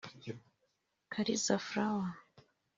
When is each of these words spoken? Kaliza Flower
Kaliza 1.13 1.59
Flower 1.67 2.09